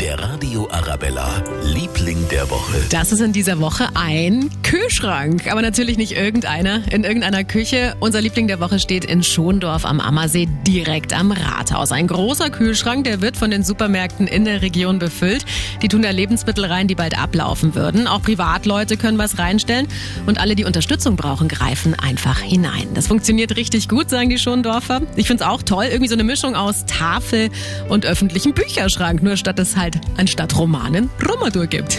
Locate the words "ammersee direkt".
10.00-11.12